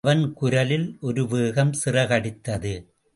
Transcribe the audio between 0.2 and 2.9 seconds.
குரலில் ஒருவேகம் சிறகடித்தது!